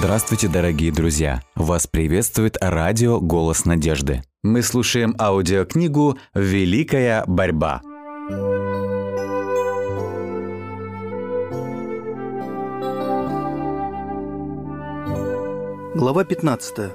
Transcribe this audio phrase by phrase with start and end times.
[0.00, 1.42] Здравствуйте, дорогие друзья!
[1.56, 4.22] Вас приветствует радио «Голос надежды».
[4.44, 7.82] Мы слушаем аудиокнигу «Великая борьба».
[15.96, 16.92] Глава 15.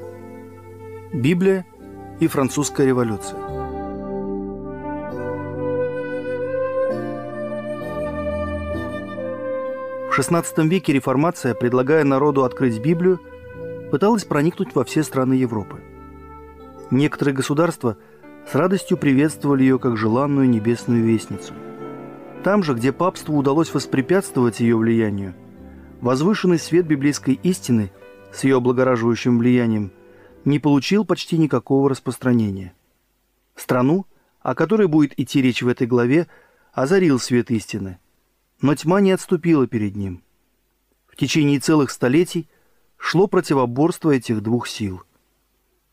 [1.11, 1.65] Библия
[2.21, 3.52] и французская революция.
[10.13, 13.19] В XVI веке реформация, предлагая народу открыть Библию,
[13.91, 15.81] пыталась проникнуть во все страны Европы.
[16.91, 17.97] Некоторые государства
[18.49, 21.53] с радостью приветствовали ее как желанную небесную вестницу.
[22.43, 25.33] Там же, где папству удалось воспрепятствовать ее влиянию,
[26.01, 27.91] возвышенный свет библейской истины–
[28.33, 29.91] с ее облагораживающим влиянием
[30.43, 32.73] не получил почти никакого распространения.
[33.55, 34.07] Страну,
[34.41, 36.27] о которой будет идти речь в этой главе,
[36.73, 37.99] озарил свет истины,
[38.63, 40.23] но тьма не отступила перед ним.
[41.05, 42.49] В течение целых столетий
[42.97, 45.03] шло противоборство этих двух сил.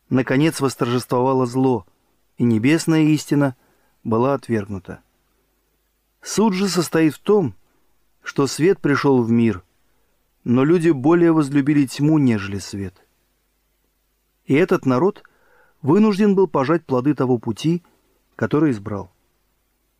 [0.09, 1.85] Наконец восторжествовало зло,
[2.37, 3.55] и небесная истина
[4.03, 5.01] была отвергнута.
[6.23, 7.53] Суд же состоит в том,
[8.23, 9.63] что свет пришел в мир–
[10.43, 13.05] но люди более возлюбили тьму, нежели свет.
[14.45, 15.23] И этот народ
[15.81, 17.83] вынужден был пожать плоды того пути,
[18.35, 19.11] который избрал.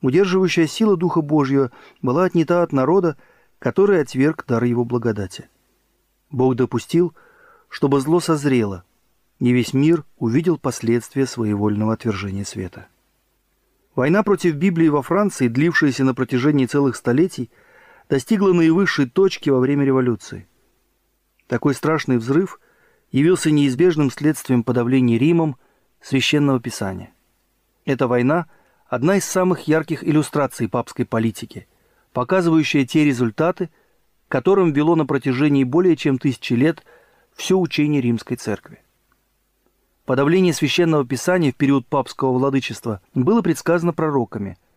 [0.02, 1.72] Удерживающая сила Духа Божьего
[2.02, 3.18] была отнята от народа,
[3.60, 5.48] который отверг дар его благодати.
[6.32, 7.14] Бог допустил,
[7.70, 8.84] чтобы зло созрело,
[9.40, 12.88] и весь мир увидел последствия своевольного отвержения света.
[13.96, 17.52] Война против Библии во Франции, длившаяся на протяжении целых столетий,
[18.10, 20.48] достигла наивысшей точки во время революции.
[21.48, 22.60] Такой страшный взрыв
[23.12, 25.58] явился неизбежным следствием подавления Римом
[26.02, 27.14] священного писания.
[27.86, 28.48] Эта война–
[28.92, 31.66] одна из самых ярких иллюстраций папской политики,
[32.11, 33.70] показывающая те результаты,
[34.28, 36.84] которым вело на протяжении более чем тысячи лет
[37.34, 38.80] все учение Римской Церкви.
[40.06, 44.57] Подавление священного писания в период папского владычества было предсказано пророками–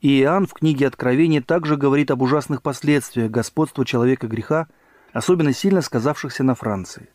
[0.00, 4.66] и Иоанн в книге Откровения также говорит об ужасных последствиях господства человека греха,
[5.12, 7.10] особенно сильно сказавшихся на Франции.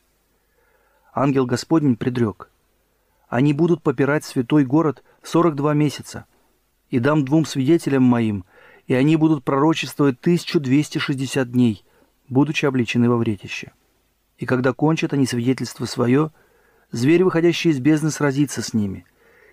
[1.11, 2.51] Ангел Господень предрек.
[3.27, 6.25] «Они будут попирать святой город 42 месяца,
[6.95, 8.45] и дам двум свидетелям моим,
[8.87, 11.83] и они будут пророчествовать 1260 дней,
[12.29, 13.73] будучи обличены во вретище.
[14.37, 16.31] И когда кончат они свидетельство свое,
[16.91, 19.05] зверь, выходящий из бездны, сразится с ними,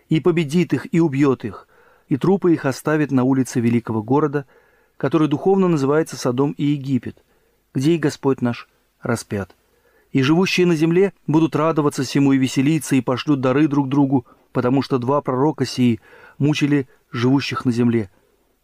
[0.08, 1.66] и победит их, и убьет их,
[2.06, 4.46] и трупы их оставит на улице великого города,
[4.96, 7.24] который духовно называется Содом и Египет,
[7.74, 8.68] где и Господь наш
[9.00, 9.56] распят.
[10.12, 14.80] И живущие на земле будут радоваться всему и веселиться, и пошлют дары друг другу, потому
[14.80, 16.00] что два пророка сии
[16.38, 18.10] мучили живущих на земле.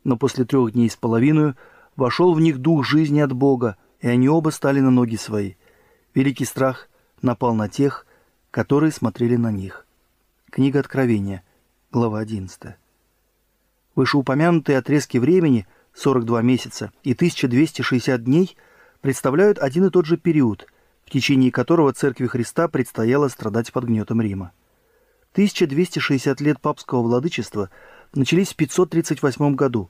[0.05, 1.55] Но после трех дней с половиной
[1.97, 5.55] вошел в них дух жизни от Бога, и они оба стали на ноги свои.
[6.15, 6.89] Великий страх
[7.23, 8.07] напал на тех,
[8.51, 9.87] которые смотрели на них.
[10.51, 11.43] Книга Откровения,
[11.93, 12.77] глава 11.
[13.95, 18.57] Вышеупомянутые отрезки времени, 42 месяца и 1260 дней,
[19.01, 20.67] представляют один и тот же период,
[21.05, 24.53] в течение которого Церкви Христа предстояло страдать под гнетом Рима.
[25.39, 27.71] 1260 лет папского владычества
[28.13, 29.89] начались в 538 году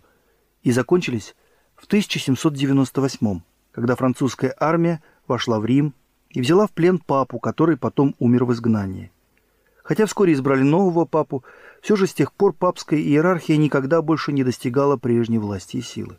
[0.62, 1.34] и закончились
[1.74, 3.40] в 1798,
[3.72, 5.94] когда французская армия вошла в Рим
[6.28, 9.10] и взяла в плен папу, который потом умер в изгнании.
[9.82, 11.42] Хотя вскоре избрали нового папу,
[11.80, 16.18] все же с тех пор папская иерархия никогда больше не достигала прежней власти и силы.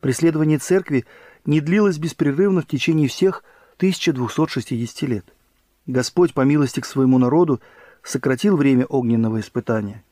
[0.00, 1.06] Преследование церкви
[1.46, 3.44] не длилось беспрерывно в течение всех
[3.78, 5.24] 1260 лет.
[5.86, 7.62] Господь, по милости к своему народу,
[8.02, 10.02] сократил время огненного испытания.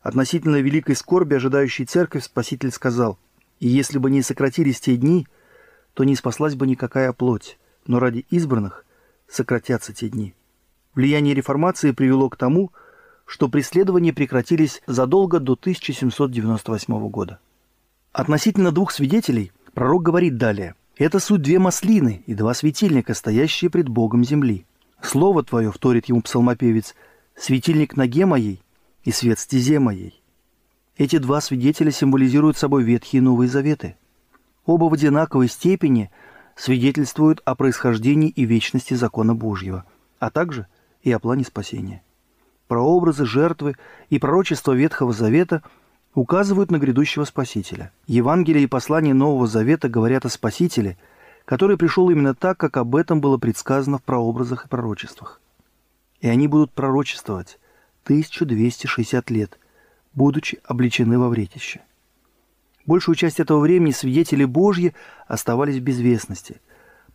[0.00, 3.18] Относительно великой скорби, ожидающей церковь, Спаситель сказал,
[3.60, 5.26] «И если бы не сократились те дни,
[5.94, 8.84] то не спаслась бы никакая плоть, но ради избранных
[9.28, 10.34] сократятся те дни».
[10.94, 12.72] Влияние реформации привело к тому,
[13.24, 17.38] что преследования прекратились задолго до 1798 года.
[18.12, 20.74] Относительно двух свидетелей пророк говорит далее.
[20.96, 24.64] «Это суть две маслины и два светильника, стоящие пред Богом земли.
[25.02, 26.96] Слово твое,— вторит ему псалмопевец,—
[27.40, 28.62] светильник ноге моей
[29.04, 30.22] и свет стезе моей».
[30.96, 33.96] Эти два свидетеля символизируют собой Ветхие и Новые Заветы.
[34.66, 36.10] Оба в одинаковой степени
[36.56, 39.84] свидетельствуют о происхождении и вечности закона Божьего,
[40.18, 40.66] а также–
[41.02, 42.02] и о плане спасения.
[42.66, 43.76] Прообразы жертвы
[44.10, 45.62] и пророчества Ветхого Завета
[46.14, 47.92] указывают на грядущего Спасителя.
[48.06, 50.98] Евангелие и послания Нового Завета говорят о Спасителе,
[51.44, 55.40] который пришел именно так, как об этом было предсказано в прообразах и пророчествах.
[56.20, 57.58] И они будут пророчествовать
[58.04, 59.58] 1260 лет,
[60.14, 61.80] будучи обличены во вретище.
[62.86, 64.94] Большую часть этого времени свидетели Божьи
[65.26, 66.60] оставались в безвестности.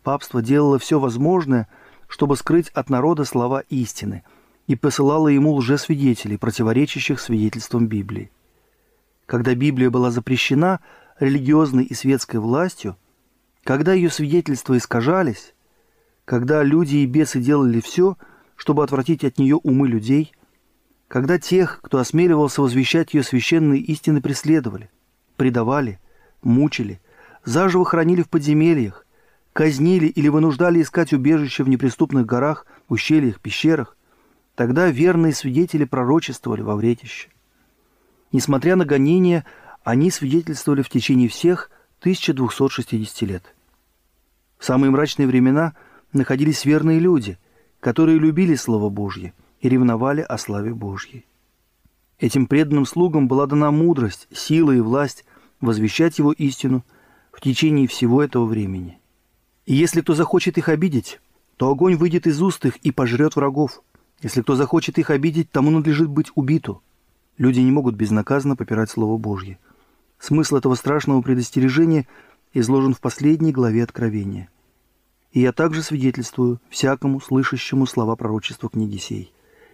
[0.02, 1.68] Папство делало все возможное–
[2.08, 4.22] чтобы скрыть от народа слова истины,
[4.66, 8.30] и посылала ему лжесвидетелей, противоречащих свидетельствам Библии.
[9.26, 10.80] Когда Библия была запрещена
[11.18, 12.96] религиозной и светской властью,
[13.62, 15.54] когда ее свидетельства искажались,
[16.24, 18.16] когда люди и бесы делали все,
[18.56, 20.32] чтобы отвратить от нее умы людей,
[21.08, 24.90] когда тех, кто осмеливался возвещать ее священные истины, преследовали,
[25.36, 26.00] предавали,
[26.42, 27.00] мучили,
[27.44, 29.06] заживо хранили в подземельях,
[29.52, 33.96] казнили или вынуждали искать убежище в неприступных горах, ущельях, пещерах,
[34.54, 37.28] тогда верные свидетели пророчествовали во вретище.
[38.32, 39.44] Несмотря на гонения,
[39.84, 41.70] они свидетельствовали в течение всех
[42.00, 43.54] 1260 лет.
[44.58, 45.74] В самые мрачные времена
[46.12, 47.38] находились верные люди,
[47.84, 51.26] которые любили Слово Божье и ревновали о славе Божьей.
[52.18, 55.26] Этим преданным слугам была дана мудрость, сила и власть
[55.60, 56.82] возвещать его истину
[57.30, 58.98] в течение всего этого времени.
[59.66, 61.20] И если кто захочет их обидеть,
[61.58, 63.82] то огонь выйдет из уст их и пожрет врагов.
[64.22, 66.82] Если кто захочет их обидеть, тому надлежит быть убиту.
[67.36, 69.58] Люди не могут безнаказанно попирать Слово Божье.
[70.18, 72.06] Смысл этого страшного предостережения
[72.54, 74.48] изложен в последней главе Откровения.
[75.34, 79.32] И я также свидетельствую всякому, слышащему слова пророчества книги сей.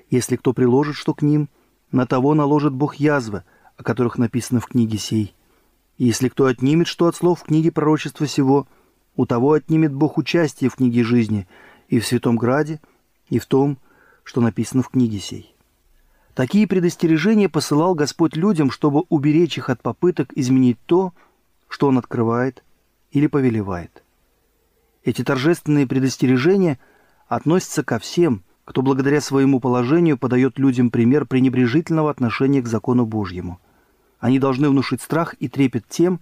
[0.09, 1.51] Если кто приложит что к ним,
[1.93, 3.45] на того наложит Бог язвы,
[3.77, 5.35] о которых написано в книге сей.
[5.99, 8.67] И если кто отнимет что от слов в книге пророчества сего,
[9.17, 11.47] у того отнимет Бог участие в книге жизни
[11.89, 12.81] и в Святом Граде,
[13.29, 13.77] и в том,
[14.25, 15.55] что написано в книге сей.
[16.33, 21.13] Такие предостережения посылал Господь людям, чтобы уберечь их от попыток изменить то,
[21.69, 22.65] что Он открывает
[23.11, 24.03] или повелевает.
[25.05, 26.79] Эти торжественные предостережения
[27.29, 33.61] относятся ко всем, кто благодаря своему положению подает людям пример пренебрежительного отношения к закону Божьему.
[34.19, 36.21] Они должны внушить страх и трепет тем,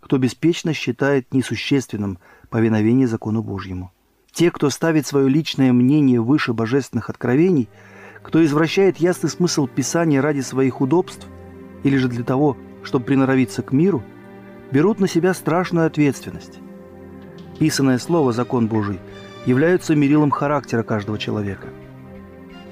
[0.00, 2.18] кто беспечно считает несущественным
[2.50, 3.92] повиновение закону Божьему.
[4.32, 7.68] Те, кто ставит свое личное мнение выше божественных откровений–
[8.26, 11.28] кто извращает ясный смысл Писания ради своих удобств
[11.84, 14.02] или же для того, чтобы приноровиться к миру,
[14.72, 16.58] берут на себя страшную ответственность.
[17.58, 19.00] Писанное слово «закон Божий»
[19.46, 21.68] являются мерилом характера каждого человека.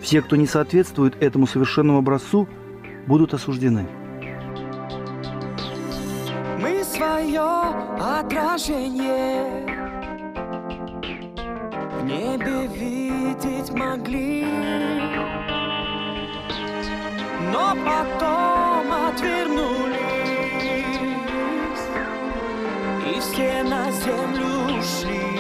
[0.00, 2.48] Все, кто не соответствует этому совершенному образцу,
[3.06, 3.86] будут осуждены.
[6.60, 7.40] Мы свое
[7.98, 9.66] отражение
[12.00, 14.44] в небе видеть могли
[17.54, 19.94] но потом отвернулись,
[23.06, 24.53] и все на землю
[24.84, 25.33] see.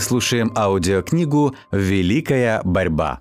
[0.00, 3.18] Слушаем аудиокнигу «Великая борьба».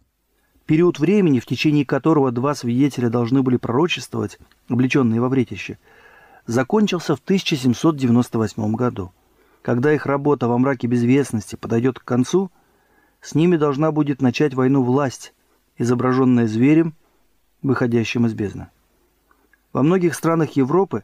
[0.67, 4.37] Период времени, в течение которого два свидетеля должны были пророчествовать,
[4.69, 5.79] облеченные во вретище,
[6.45, 9.11] закончился в 1798 году.
[9.63, 12.51] Когда их работа во мраке безвестности подойдет к концу,
[13.21, 15.33] с ними должна будет начать войну власть,
[15.77, 16.93] изображенная зверем,
[17.63, 18.67] выходящим из бездны.
[19.73, 21.03] Во многих странах Европы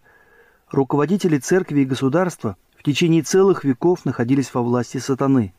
[0.69, 5.53] руководители церкви и государства в течение целых веков находились во власти сатаны,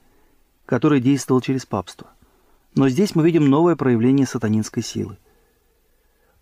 [0.66, 2.08] который действовал через папство.
[2.74, 5.18] Но здесь мы видим новое проявление сатанинской силы.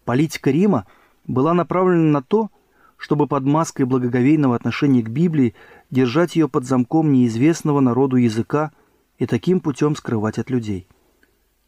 [0.04, 0.86] Политика Рима
[1.26, 2.50] была направлена на то,
[2.96, 5.54] чтобы под маской благоговейного отношения к Библии
[5.90, 8.72] держать ее под замком неизвестного народу языка
[9.18, 10.86] и таким путем скрывать от людей.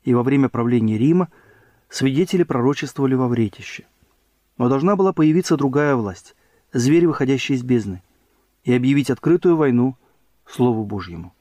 [0.05, 1.29] И во время правления Рима
[1.89, 3.85] свидетели пророчествовали во вретище.
[4.59, 6.37] Но должна была появиться другая власть,
[6.73, 8.03] зверь, выходящий из бездны–
[8.65, 9.97] и объявить открытую войну
[10.47, 11.34] Слову Божьему.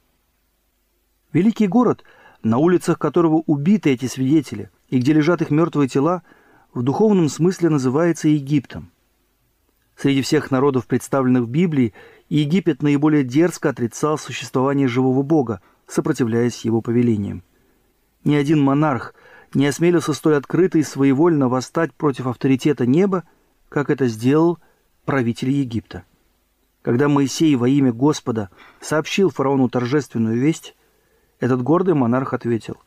[1.34, 2.04] Великий город,
[2.44, 6.22] на улицах которого убиты эти свидетели и где лежат их мертвые тела,
[6.74, 8.92] в духовном смысле называется Египтом.
[9.98, 11.94] Среди всех народов, представленных в Библии,
[12.30, 17.44] Египет наиболее дерзко отрицал существование живого Бога, сопротивляясь его повелениям.
[18.24, 19.14] Ни один монарх
[19.54, 23.24] не осмелился столь открыто и своевольно восстать против авторитета неба,
[23.70, 24.60] как это сделал
[25.06, 26.06] правитель Египта.
[26.82, 28.50] Когда Моисей во имя Господа
[28.82, 30.76] сообщил фараону торжественную весть,
[31.44, 32.78] этот гордый монарх ответил,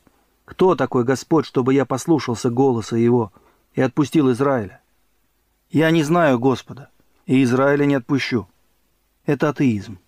[0.45, 3.33] «Кто такой Господь, чтобы я послушался голоса его
[3.75, 4.81] и отпустил Израиля?
[5.71, 6.89] Я не знаю Господа,
[7.27, 8.49] и Израиля не отпущу».
[9.25, 9.99] Это атеизм.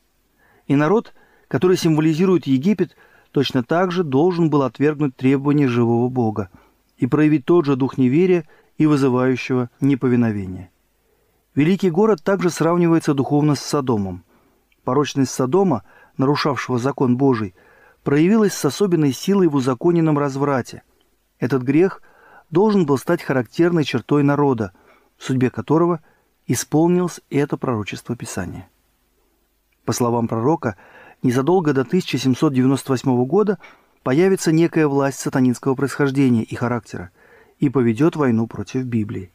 [0.67, 1.13] И народ,
[1.49, 2.97] который символизирует Египет,
[3.33, 6.51] точно так же должен был отвергнуть требования живого Бога
[6.97, 8.45] и проявить тот же дух неверия
[8.77, 10.71] и вызывающего неповиновения–
[11.59, 14.23] Великий город также сравнивается духовно с Содомом.
[14.85, 15.83] Порочность Содома,
[16.17, 17.53] нарушавшего закон Божий,
[18.09, 20.83] проявилась с особенной силой в узаконенном разврате.
[21.39, 22.01] Этот грех
[22.49, 24.73] должен был стать характерной чертой народа,
[25.19, 26.01] в судьбе которого
[26.47, 28.71] исполнилось это пророчество Писания.
[29.85, 30.79] По словам пророка,
[31.23, 33.59] незадолго до 1798 года
[34.03, 37.11] появится некая власть сатанинского происхождения и характера
[37.59, 39.33] и поведет войну против Библии.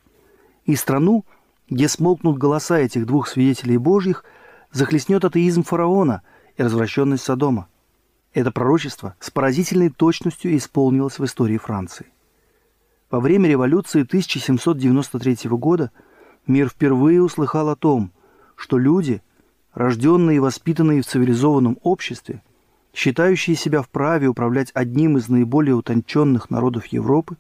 [0.65, 1.25] И страну–
[1.70, 4.25] где смолкнут голоса этих двух свидетелей Божьих,
[4.72, 6.24] захлестнет атеизм фараона
[6.58, 7.68] и развращенность Содома.
[8.34, 12.08] Это пророчество с поразительной точностью исполнилось в истории Франции.
[13.12, 15.92] Во время революции 1793 года
[16.48, 18.12] мир впервые услыхал о том,
[18.56, 19.22] что люди,
[19.74, 22.42] рожденные и воспитанные в цивилизованном обществе,
[22.92, 27.38] считающие себя вправе управлять одним из наиболее утонченных народов Европы,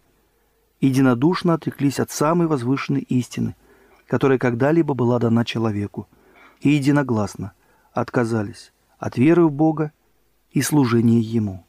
[0.79, 3.55] единодушно отреклись от самой возвышенной истины,
[4.05, 6.07] которая когда-либо была дана человеку,
[6.59, 7.53] и единогласно
[7.93, 9.91] отказались от веры в Бога
[10.53, 11.65] и служения Ему.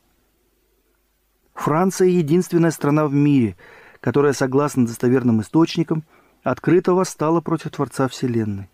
[1.54, 3.56] Франция– единственная страна в мире,
[4.00, 6.04] которая, согласно достоверным источникам,
[6.42, 8.70] открыто восстала против Творца Вселенной.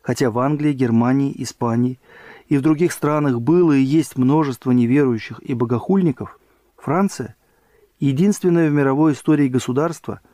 [0.00, 2.00] Хотя в Англии, Германии, Испании
[2.48, 6.38] и в других странах было и есть множество неверующих и богохульников,
[6.76, 7.36] Франция–
[8.00, 10.20] единственное в мировой истории государство–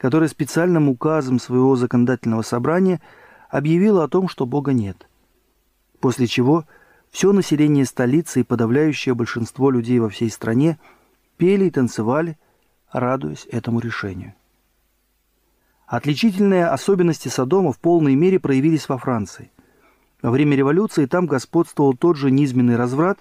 [0.00, 3.02] которая специальным указом своего законодательного собрания
[3.50, 5.06] объявила о том, что Бога нет.
[6.00, 6.64] После чего
[7.10, 10.78] все население столицы и подавляющее большинство людей во всей стране
[11.36, 12.38] пели и танцевали,
[12.92, 14.34] радуясь этому решению.
[15.86, 19.50] Отличительные особенности Содома в полной мере проявились во Франции.
[20.22, 23.18] Во время революции там господствовал тот же низменный разврат,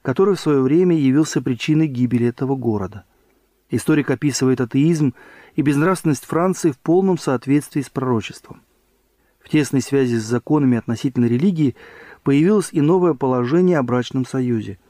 [0.00, 3.04] который в свое время явился причиной гибели этого города.
[3.68, 5.12] Историк описывает атеизм
[5.56, 8.62] и безнравственность Франции в полном соответствии с пророчеством.
[9.40, 11.76] В тесной связи с законами относительно религии
[12.26, 14.80] появилось и новое положение о брачном союзе.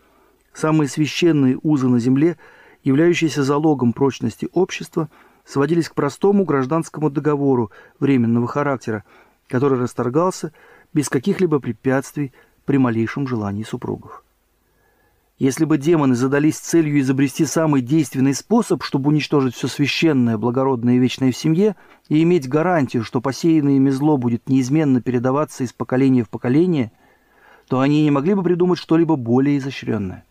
[0.54, 2.38] Самые священные узы на земле,
[2.82, 5.10] являющиеся залогом прочности общества,
[5.44, 9.04] сводились к простому гражданскому договору временного характера,
[9.48, 10.54] который расторгался
[10.94, 12.32] без каких-либо препятствий
[12.64, 14.24] при малейшем желании супругов.
[15.38, 20.98] Если бы демоны задались целью изобрести самый действенный способ, чтобы уничтожить все священное, благородное и
[20.98, 21.76] вечное в семье,
[22.08, 26.92] и иметь гарантию, что посеянное ими зло будет неизменно передаваться из поколения в поколение,
[27.68, 30.24] то они не могли бы придумать что-либо более изощренное.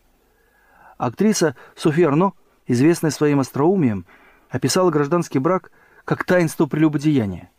[0.97, 2.33] Актриса София Арно,
[2.67, 4.05] известная своим остроумием,
[4.49, 5.71] описала гражданский брак
[6.05, 7.49] как таинство прелюбодеяния.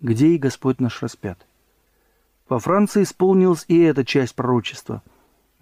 [0.00, 1.46] Где и Господь наш распят.
[2.48, 5.02] Во Франции исполнилась и эта часть пророчества–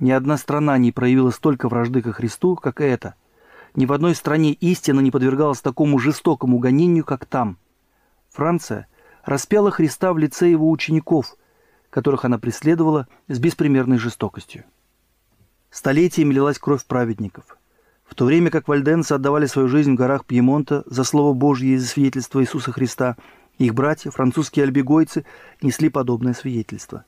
[0.02, 3.14] ни одна страна не проявила столько вражды ко Христу, как эта.
[3.76, 7.56] Ни в одной стране истина не подвергалась такому жестокому гонению, как там.
[8.30, 8.88] Франция
[9.24, 11.36] распяла Христа в лице его учеников,
[11.92, 14.64] которых она преследовала с беспримерной жестокостью.
[15.70, 17.44] Столетиями лилась кровь праведников.
[18.06, 21.76] В то время как вальденцы отдавали свою жизнь в горах Пьемонта за Слово Божье и
[21.76, 23.16] за свидетельство Иисуса Христа,
[23.58, 25.26] их братья, французские альбегойцы,
[25.60, 27.04] несли подобное свидетельство.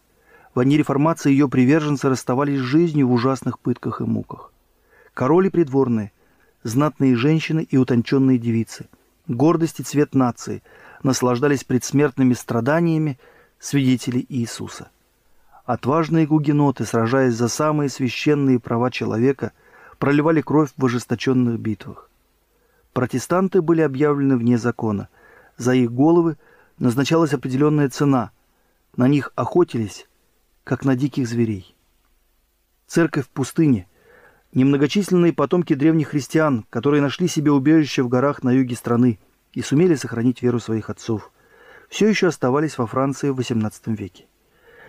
[0.54, 4.52] В одни реформации ее приверженцы расставались с жизнью в ужасных пытках и муках.
[5.14, 6.12] Короли придворные,
[6.62, 8.86] знатные женщины и утонченные девицы,
[9.28, 10.62] гордость и цвет нации
[11.02, 13.18] наслаждались предсмертными страданиями
[13.64, 14.90] свидетелей Иисуса.
[15.64, 19.52] Отважные гугеноты, сражаясь за самые священные права человека,
[19.98, 22.10] проливали кровь в ожесточенных битвах.
[22.92, 25.08] Протестанты были объявлены вне закона.
[25.56, 26.36] За их головы
[26.78, 28.32] назначалась определенная цена.
[28.96, 30.06] На них охотились,
[30.62, 31.74] как на диких зверей.
[32.86, 33.88] Церковь в пустыне,
[34.52, 39.18] немногочисленные потомки древних христиан, которые нашли себе убежище в горах на юге страны
[39.54, 41.32] и сумели сохранить веру своих отцов,
[41.94, 44.26] все еще оставались во Франции в XVIII веке.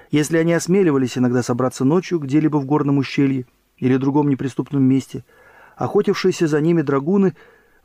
[0.09, 3.45] Если они осмеливались иногда собраться ночью где-либо в горном ущелье
[3.77, 5.23] или другом неприступном месте,
[5.75, 7.35] охотившиеся за ними драгуны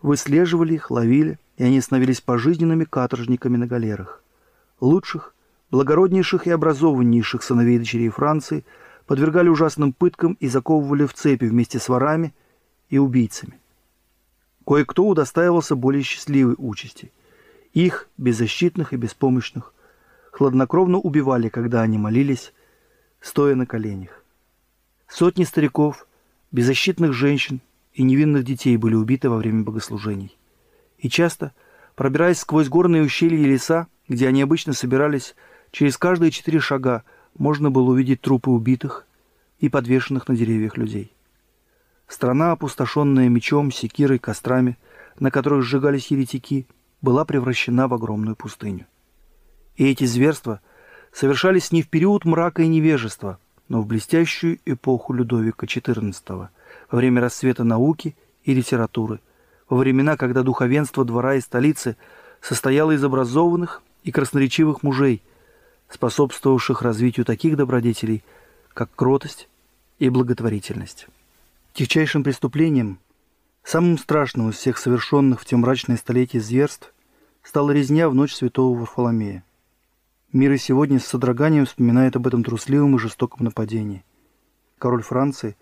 [0.01, 4.25] выслеживали их, ловили, и они становились пожизненными каторжниками на галерах.
[4.81, 5.35] Лучших,
[5.71, 8.65] благороднейших и образованнейших сыновей и дочерей Франции
[9.05, 12.33] подвергали ужасным пыткам и заковывали в цепи вместе с ворами
[12.89, 13.61] и убийцами.
[14.67, 17.13] Кое-кто удостаивался более счастливой участи.
[17.73, 19.73] Их, беззащитных и беспомощных,
[20.33, 22.53] хладнокровно убивали, когда они молились,
[23.21, 24.25] стоя на коленях.
[25.09, 26.07] Сотни стариков,
[26.51, 27.61] беззащитных женщин
[27.93, 30.37] и невинных детей были убиты во время богослужений.
[30.99, 31.53] И часто,
[31.95, 35.35] пробираясь сквозь горные ущелья и леса, где они обычно собирались,
[35.71, 37.05] через каждые четыре шага
[37.39, 39.07] можно было увидеть трупы убитых
[39.61, 41.13] и подвешенных на деревьях людей.
[42.09, 44.77] Страна, опустошенная мечом, секирой, кострами,
[45.21, 46.67] на которых сжигались еретики,
[47.03, 48.87] была превращена в огромную пустыню.
[49.77, 50.61] И эти зверства
[51.13, 56.49] совершались не в период мрака и невежества, но в блестящую эпоху Людовика XIV,
[56.91, 59.21] во время расцвета науки и литературы,
[59.69, 61.97] во времена, когда духовенство двора и столицы
[62.41, 65.23] состояло из образованных и красноречивых мужей,
[65.89, 68.25] способствовавших развитию таких добродетелей,
[68.75, 69.49] как кротость
[69.99, 71.07] и благотворительность.
[71.75, 72.99] Тихчайшим преступлением,
[73.71, 76.93] самым страшным из всех совершенных в те мрачные столетия зверств,
[77.45, 79.45] стала резня в ночь святого Варфоломея.
[80.33, 84.05] Мир и сегодня с содроганием вспоминает об этом трусливом и жестоком нападении.
[84.79, 85.57] Король Франции,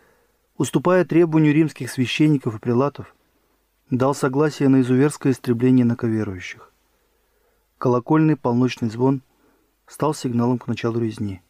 [0.57, 3.15] уступая требованию римских священников и прилатов,
[3.91, 6.73] дал согласие на изуверское истребление инаковерующих.
[7.77, 9.21] Колокольный полночный звон
[9.87, 11.43] стал сигналом к началу резни.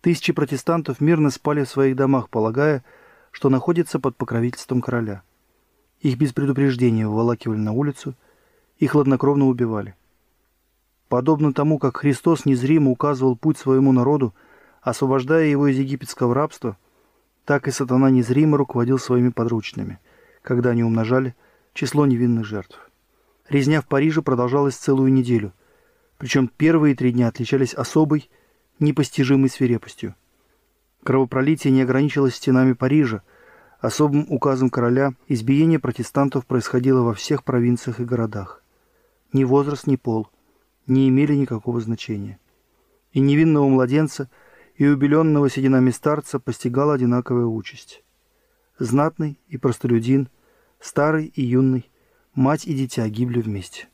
[0.00, 2.82] Тысячи протестантов мирно спали в своих домах, полагая,
[3.30, 5.22] что находятся под покровительством короля.
[6.02, 8.14] Их без предупреждения выволакивали на улицу
[8.78, 9.94] и хладнокровно убивали.
[11.08, 14.34] Подобно тому, как Христос незримо указывал путь своему народу,
[14.80, 16.76] освобождая его из египетского рабства,
[17.44, 20.00] так и сатана незримо руководил своими подручными,
[20.42, 21.36] когда они умножали
[21.72, 22.90] число невинных жертв.
[23.48, 25.52] Резня в Париже продолжалась целую неделю,
[26.18, 28.28] причем первые три дня отличались особой,
[28.80, 30.16] непостижимой свирепостью.
[31.04, 33.22] Кровопролитие не ограничилось стенами Парижа.
[33.82, 38.62] Особым указом короля избиение протестантов происходило во всех провинциях и городах.
[39.32, 40.28] Ни возраст, ни пол–
[40.86, 42.38] не имели никакого значения.
[43.12, 44.30] И невинного младенца,
[44.76, 48.04] и убеленного сединами старца постигала одинаковая участь.
[48.78, 50.28] Знатный и простолюдин,
[50.80, 51.90] старый и юный,
[52.34, 53.88] мать и дитя гибли вместе.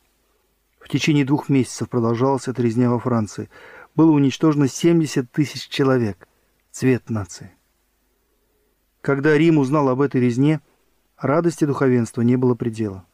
[0.80, 3.48] В течение двух месяцев продолжалась эта резня во Франции.
[3.94, 6.28] Было уничтожено 70 тысяч человек.
[6.70, 7.57] Цвет нации.
[9.08, 10.60] Когда Рим узнал об этой резне,
[11.16, 13.06] радости духовенства не было предела.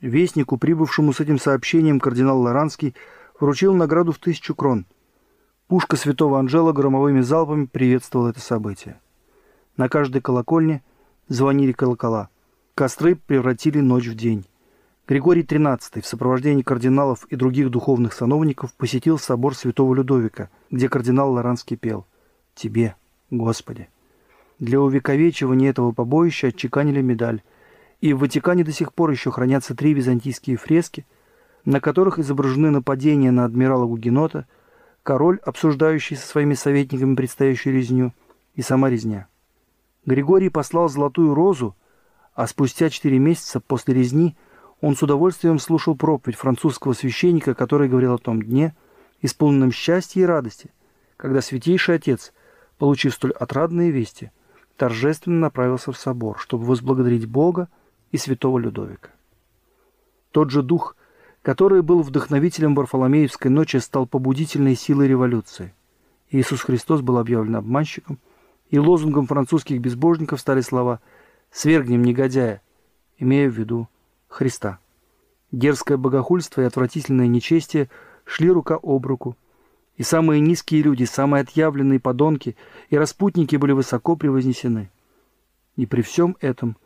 [0.00, 2.94] Вестнику, прибывшему с этим сообщением, кардинал Лоранский
[3.38, 4.86] вручил награду в тысячу крон.
[5.66, 8.98] Пушка святого Анжела громовыми залпами приветствовала это событие.
[9.76, 10.82] На каждой колокольне
[11.28, 12.30] звонили колокола.
[12.74, 14.46] Костры превратили ночь в день.
[15.06, 21.32] Григорий XIII в сопровождении кардиналов и других духовных сановников посетил собор святого Людовика, где кардинал
[21.32, 22.06] Лоранский пел
[22.54, 22.96] «Тебе,
[23.30, 23.90] Господи».
[24.58, 27.42] Для увековечивания этого побоища отчеканили медаль,
[28.00, 31.06] и в Ватикане до сих пор еще хранятся три византийские фрески,
[31.64, 34.46] на которых изображены нападения на адмирала Гугенота,
[35.02, 38.12] король, обсуждающий со своими советниками предстоящую резню,
[38.54, 39.26] и сама резня.
[40.06, 41.74] Григорий послал золотую розу,
[42.34, 44.36] а спустя четыре месяца после резни
[44.80, 48.74] он с удовольствием слушал проповедь французского священника, который говорил о том дне,
[49.22, 50.70] исполненном счастья и радости,
[51.16, 52.32] когда Святейший Отец,
[52.76, 54.30] получив столь отрадные вести,
[54.76, 57.68] торжественно направился в собор, чтобы возблагодарить Бога
[58.10, 59.10] и святого Людовика.
[60.30, 60.96] Тот же дух,
[61.42, 65.74] который был вдохновителем Варфоломеевской ночи, стал побудительной силой революции.
[66.30, 68.18] Иисус Христос был объявлен обманщиком,
[68.70, 71.00] И лозунгом французских безбожников стали слова
[71.52, 72.60] «свергнем негодяя»,
[73.18, 73.88] имея в виду
[74.26, 74.78] Христа.
[75.52, 77.88] Дерзкое богохульство и отвратительное нечестие
[78.24, 79.36] шли рука об руку.
[79.96, 82.56] И самые низкие люди, самые отъявленные подонки
[82.90, 84.90] и распутники были высоко превознесены.
[85.76, 86.76] И при всем этом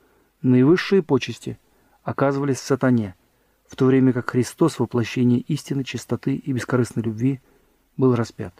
[0.42, 1.58] наивысшие почести
[2.02, 3.14] оказывались сатане,
[3.66, 7.40] в то время как Христос, воплощение истины, чистоты и бескорыстной любви,
[7.96, 8.54] был распят.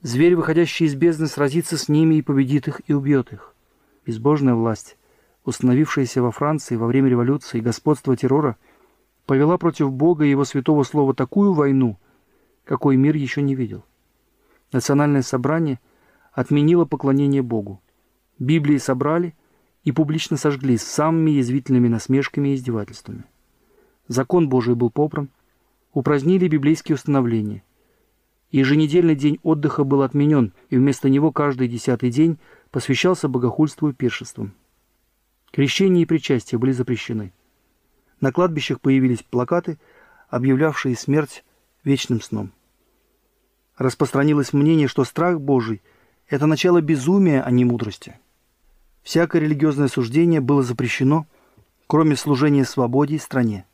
[0.00, 3.54] Зверь, выходящий из бездны, сразится с ними и победит их и убьет их.
[4.04, 4.98] Безбожная власть,
[5.44, 8.56] установившаяся во Франции во время революции и господства террора,
[9.24, 11.98] повела против Бога и Его святого слова такую войну,
[12.64, 13.84] какой мир еще не видел.
[14.72, 15.78] Национальное собрание
[16.32, 17.80] отменило поклонение Богу.
[18.38, 19.34] Библии собрали
[19.84, 23.24] и публично сожгли с самыми язвительными насмешками и издевательствами.
[24.08, 25.28] Закон Божий был попран,
[25.92, 27.62] упразднили библейские установления.
[28.50, 32.38] Еженедельный день отдыха был отменен, и вместо него каждый десятый день
[32.70, 34.54] посвящался богохульству и пиршествам.
[35.52, 37.32] Крещение и причастие были запрещены.
[38.20, 39.78] На кладбищах появились плакаты,
[40.28, 41.44] объявлявшие смерть
[41.84, 42.52] вечным сном.
[43.76, 45.82] Распространилось мнение, что страх Божий–
[46.28, 48.18] это начало безумия, а не мудрости.
[49.02, 51.26] Всякое религиозное суждение было запрещено,
[51.86, 53.66] кроме служения свободе и стране.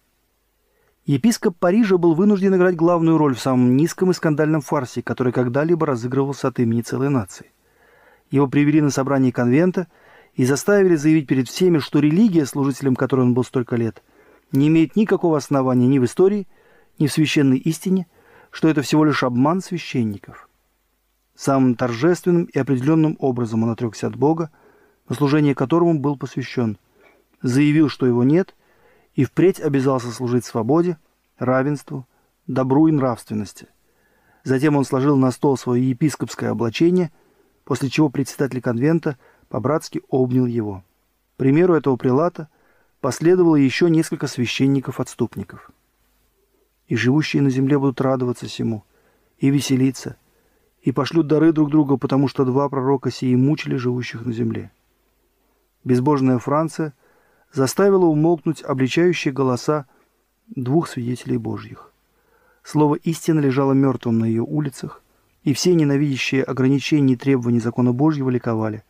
[1.07, 5.87] Епископ Парижа был вынужден играть главную роль в самом низком и скандальном фарсе, который когда-либо
[5.87, 7.47] разыгрывался от имени целой нации.
[8.31, 9.89] Его привели на собрание конвента
[10.35, 14.03] и заставили заявить перед всеми, что религия, служителем которой он был столько лет,
[14.53, 16.47] не имеет никакого основания ни в истории,
[17.01, 18.07] ни в священной истине,
[18.51, 20.49] что это всего лишь обман священников.
[21.35, 24.51] Самым торжественным и определенным образом он отрекся от Бога,
[25.09, 26.79] на служение которому был посвящен,
[27.43, 28.55] заявил, что его нет,
[29.15, 30.99] и впредь обязался служить свободе,
[31.39, 32.07] равенству,
[32.47, 33.69] добру и нравственности.
[34.45, 37.11] Затем он сложил на стол свое епископское облачение,
[37.65, 39.17] после чего председатель конвента
[39.49, 40.85] по-братски обнял его.
[41.35, 42.49] К примеру этого прилата
[43.01, 45.71] последовало еще несколько священников-отступников–
[46.91, 48.83] и живущие на земле будут радоваться всему,
[49.39, 50.17] и веселиться,
[50.83, 54.73] и пошлют дары друг другу, потому что два пророка сии мучили живущих на земле.
[55.85, 56.93] Безбожная Франция
[57.53, 59.87] заставила умолкнуть обличающие голоса
[60.49, 61.93] двух свидетелей Божьих.
[62.65, 65.01] Слово «истина» лежало мертвым на ее улицах,
[65.45, 68.83] и все ненавидящие ограничений и требований закона Божьего ликовали.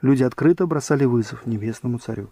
[0.00, 2.30] Люди открыто бросали вызов небесному царю.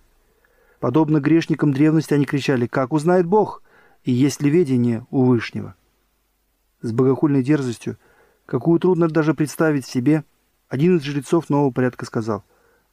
[0.81, 3.63] Подобно грешникам древности они кричали «Как узнает Бог?»
[4.05, 5.75] И есть ли ведение у Вышнего.
[6.83, 7.99] С богохульной дерзостью,
[8.47, 10.25] какую трудно даже представить себе,
[10.69, 12.45] один из жрецов нового порядка сказал,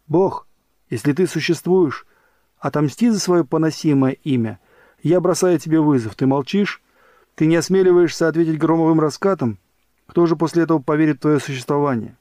[0.08, 0.48] «Бог,
[0.90, 2.06] если ты существуешь,
[2.60, 4.60] отомсти за свое поносимое имя.
[5.02, 6.16] Я бросаю тебе вызов.
[6.16, 6.82] Ты молчишь?
[7.36, 9.60] Ты не осмеливаешься ответить громовым раскатом?
[10.08, 12.18] Кто же после этого поверит в твое существование?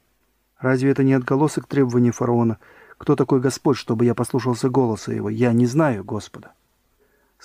[0.58, 2.58] Разве это не отголосок требований фараона?
[2.98, 5.30] Кто такой Господь, чтобы я послушался голоса его?
[5.30, 6.52] Я не знаю Господа».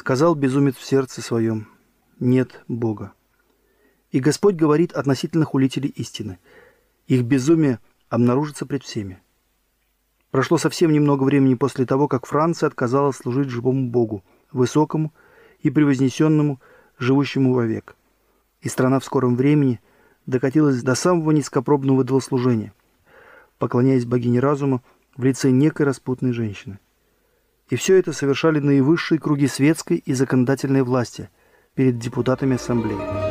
[0.02, 1.68] Сказал безумец в сердце своем,
[2.20, 3.14] нет Бога.
[4.10, 6.40] И Господь говорит относительно хулителей истины.
[7.06, 7.78] Их безумие
[8.10, 9.22] обнаружится пред всеми.
[10.32, 15.14] Прошло совсем немного времени после того, как Франция отказалась служить живому Богу, высокому
[15.60, 16.60] и превознесенному,
[16.98, 17.96] живущему вовек.
[18.62, 19.82] И страна в скором времени
[20.26, 22.74] докатилась до самого низкопробного идолослужения,
[23.60, 24.82] поклоняясь богине разума
[25.16, 26.80] в лице некой распутной женщины–
[27.72, 31.30] и все это совершали наивысшие круги светской и законодательной власти
[31.74, 33.31] перед депутатами Ассамблеи.